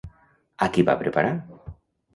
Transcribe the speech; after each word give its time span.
A 0.67 0.69
qui 0.77 0.87
va 0.89 0.97
preparar? 1.05 1.37